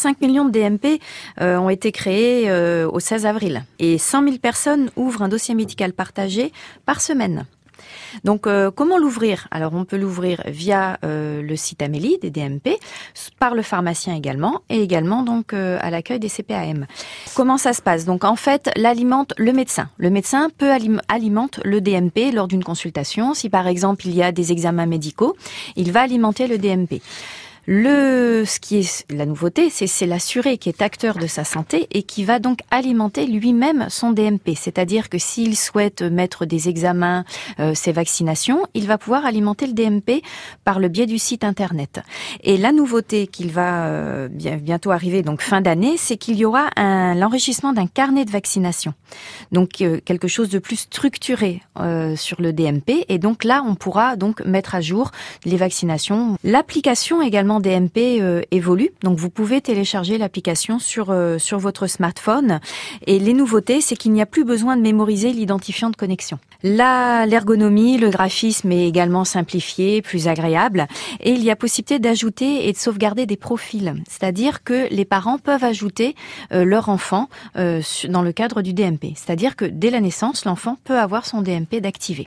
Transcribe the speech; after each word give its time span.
5 0.00 0.20
millions 0.20 0.44
de 0.44 0.50
DMP 0.50 1.00
ont 1.40 1.68
été 1.68 1.92
créés 1.92 2.50
au 2.84 3.00
16 3.00 3.26
avril 3.26 3.64
et 3.78 3.98
100 3.98 4.24
000 4.24 4.38
personnes 4.38 4.90
ouvrent 4.96 5.22
un 5.22 5.28
dossier 5.28 5.54
médical 5.54 5.92
partagé 5.92 6.52
par 6.86 7.00
semaine. 7.00 7.46
Donc, 8.24 8.46
euh, 8.46 8.70
comment 8.70 8.98
l'ouvrir? 8.98 9.48
Alors, 9.50 9.74
on 9.74 9.84
peut 9.84 9.96
l'ouvrir 9.96 10.42
via 10.46 10.98
euh, 11.04 11.42
le 11.42 11.56
site 11.56 11.82
Amélie 11.82 12.18
des 12.18 12.30
DMP, 12.30 12.78
par 13.38 13.54
le 13.54 13.62
pharmacien 13.62 14.14
également, 14.14 14.60
et 14.68 14.82
également 14.82 15.22
donc 15.22 15.52
euh, 15.52 15.78
à 15.80 15.90
l'accueil 15.90 16.18
des 16.18 16.28
CPAM. 16.28 16.86
Comment 17.34 17.58
ça 17.58 17.72
se 17.72 17.82
passe? 17.82 18.04
Donc, 18.04 18.24
en 18.24 18.36
fait, 18.36 18.70
l'alimente 18.76 19.32
le 19.36 19.52
médecin. 19.52 19.88
Le 19.98 20.10
médecin 20.10 20.48
peut 20.56 20.70
alimenter 20.70 21.60
le 21.64 21.80
DMP 21.80 22.32
lors 22.32 22.48
d'une 22.48 22.64
consultation. 22.64 23.34
Si 23.34 23.48
par 23.48 23.66
exemple 23.66 24.06
il 24.06 24.14
y 24.14 24.22
a 24.22 24.32
des 24.32 24.52
examens 24.52 24.86
médicaux, 24.86 25.36
il 25.76 25.92
va 25.92 26.02
alimenter 26.02 26.46
le 26.46 26.58
DMP. 26.58 27.00
Le, 27.66 28.44
ce 28.46 28.58
qui 28.58 28.78
est 28.78 29.04
la 29.10 29.26
nouveauté, 29.26 29.70
c'est 29.70 30.06
l'assuré 30.06 30.58
qui 30.58 30.68
est 30.68 30.82
acteur 30.82 31.18
de 31.18 31.26
sa 31.26 31.44
santé 31.44 31.88
et 31.92 32.02
qui 32.02 32.24
va 32.24 32.38
donc 32.38 32.60
alimenter 32.70 33.26
lui-même 33.26 33.86
son 33.88 34.12
DMP. 34.12 34.54
C'est-à-dire 34.56 35.08
que 35.08 35.18
s'il 35.18 35.56
souhaite 35.56 36.02
mettre 36.02 36.46
des 36.46 36.68
examens, 36.68 37.24
euh, 37.58 37.74
ses 37.74 37.92
vaccinations, 37.92 38.62
il 38.74 38.86
va 38.86 38.98
pouvoir 38.98 39.26
alimenter 39.26 39.66
le 39.66 39.74
DMP 39.74 40.22
par 40.64 40.80
le 40.80 40.88
biais 40.88 41.06
du 41.06 41.18
site 41.18 41.44
internet. 41.44 42.00
Et 42.42 42.56
la 42.56 42.72
nouveauté 42.72 43.26
qu'il 43.26 43.52
va 43.52 43.86
euh, 43.86 44.28
bientôt 44.28 44.90
arriver, 44.90 45.22
donc 45.22 45.42
fin 45.42 45.60
d'année, 45.60 45.96
c'est 45.96 46.16
qu'il 46.16 46.36
y 46.36 46.44
aura 46.44 46.68
l'enrichissement 46.76 47.72
d'un 47.72 47.86
carnet 47.86 48.24
de 48.24 48.30
vaccination. 48.30 48.94
Donc 49.52 49.80
euh, 49.80 50.00
quelque 50.04 50.28
chose 50.28 50.48
de 50.48 50.58
plus 50.58 50.76
structuré 50.76 51.62
sur 52.16 52.40
le 52.40 52.52
DMP. 52.52 53.04
Et 53.08 53.18
donc 53.18 53.44
là, 53.44 53.62
on 53.66 53.74
pourra 53.74 54.16
donc 54.16 54.44
mettre 54.44 54.74
à 54.74 54.80
jour 54.80 55.10
les 55.44 55.56
vaccinations. 55.56 56.36
L'application 56.44 57.22
également 57.22 57.49
DMP 57.58 58.20
euh, 58.20 58.42
évolue. 58.52 58.90
Donc 59.02 59.18
vous 59.18 59.30
pouvez 59.30 59.60
télécharger 59.60 60.18
l'application 60.18 60.78
sur 60.78 61.10
euh, 61.10 61.38
sur 61.38 61.58
votre 61.58 61.88
smartphone. 61.88 62.60
Et 63.06 63.18
les 63.18 63.32
nouveautés, 63.32 63.80
c'est 63.80 63.96
qu'il 63.96 64.12
n'y 64.12 64.22
a 64.22 64.26
plus 64.26 64.44
besoin 64.44 64.76
de 64.76 64.82
mémoriser 64.82 65.32
l'identifiant 65.32 65.90
de 65.90 65.96
connexion. 65.96 66.38
Là, 66.62 67.26
l'ergonomie, 67.26 67.98
le 67.98 68.10
graphisme 68.10 68.70
est 68.70 68.86
également 68.86 69.24
simplifié, 69.24 70.02
plus 70.02 70.28
agréable, 70.28 70.86
et 71.20 71.32
il 71.32 71.42
y 71.42 71.50
a 71.50 71.56
possibilité 71.56 71.98
d'ajouter 71.98 72.68
et 72.68 72.72
de 72.72 72.76
sauvegarder 72.76 73.24
des 73.26 73.38
profils. 73.38 73.94
C'est-à-dire 74.08 74.62
que 74.62 74.86
les 74.90 75.06
parents 75.06 75.38
peuvent 75.38 75.64
ajouter 75.64 76.14
euh, 76.52 76.64
leur 76.64 76.88
enfant 76.90 77.28
dans 77.54 78.22
le 78.22 78.32
cadre 78.32 78.60
du 78.60 78.74
DMP. 78.74 79.14
C'est-à-dire 79.14 79.56
que 79.56 79.64
dès 79.64 79.90
la 79.90 80.00
naissance, 80.00 80.44
l'enfant 80.44 80.76
peut 80.84 80.98
avoir 80.98 81.24
son 81.24 81.40
DMP 81.40 81.80
d'activer. 81.80 82.10